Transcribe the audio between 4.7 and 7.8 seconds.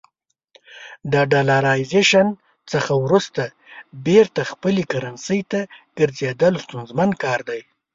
کرنسۍ ته ګرځېدل ستونزمن کار دی.